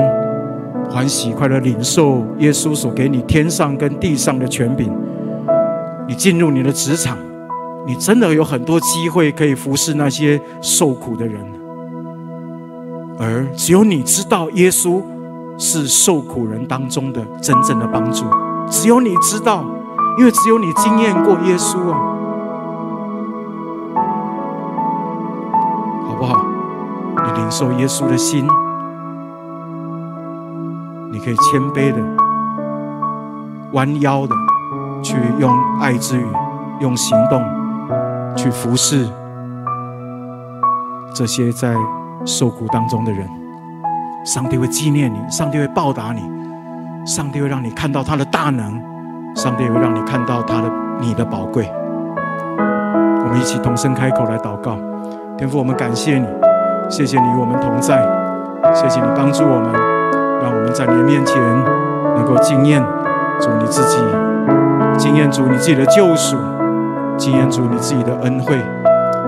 [0.90, 4.90] 欢喜快乐领受耶稣所给你天上跟地上的权柄，
[6.08, 7.18] 你进入你的职场，
[7.86, 11.44] 你真的有很多机会可以服侍那些受苦的人，
[13.18, 15.02] 而只有你知道耶稣
[15.58, 18.24] 是受苦人当中的真正的帮助，
[18.70, 19.66] 只有你知道，
[20.18, 21.98] 因为只有你经验过耶稣啊，
[26.08, 26.44] 好不好？
[27.24, 28.44] 你领受耶稣的心。
[31.12, 32.02] 你可以谦卑的、
[33.72, 34.34] 弯腰的，
[35.02, 35.50] 去用
[35.80, 36.26] 爱之语、
[36.80, 37.40] 用行动
[38.36, 39.08] 去服侍
[41.14, 41.76] 这些在
[42.26, 43.28] 受苦当中的人。
[44.24, 46.20] 上帝会纪念你，上帝会报答你，
[47.06, 48.78] 上帝会让你看到他的大能，
[49.34, 50.70] 上帝会让你看到他的
[51.00, 51.70] 你的宝贵。
[53.24, 54.76] 我们一起同声开口来祷告，
[55.36, 56.26] 天父，我们感谢你，
[56.88, 58.02] 谢谢你与我们同在，
[58.74, 59.70] 谢谢你帮助我们。
[60.40, 61.36] 让我们在你的面前
[62.16, 62.80] 能够经验
[63.40, 63.98] 主你自己，
[64.96, 66.36] 经验主你自己的救赎，
[67.16, 68.56] 经验主你自己的恩惠。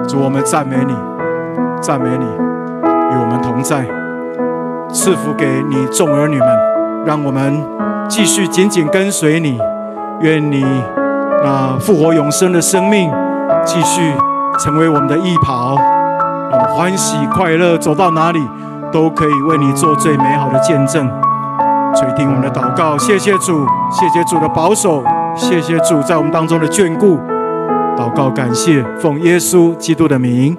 [0.08, 0.94] 主，我们赞美你，
[1.80, 3.84] 赞美你，与我们同在，
[4.88, 6.48] 赐福给你众儿女们，
[7.04, 7.60] 让我们
[8.08, 9.60] 继续紧紧跟随你。
[10.20, 10.64] 愿你
[11.42, 13.10] 那复活永生的生命
[13.64, 14.12] 继续
[14.58, 15.76] 成为我们的义袍，
[16.52, 18.40] 我们欢喜快乐走到哪里。
[18.92, 21.08] 都可以为你做最美好的见证，
[21.94, 22.98] 垂听我们的祷告。
[22.98, 25.04] 谢谢主，谢谢主的保守，
[25.36, 27.16] 谢谢主在我们当中的眷顾。
[27.96, 30.56] 祷告感谢，奉耶稣基督的名，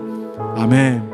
[0.55, 1.10] 阿门。